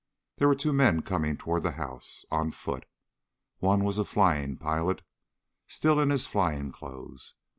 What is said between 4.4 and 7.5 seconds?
pilot, still in his flying clothes.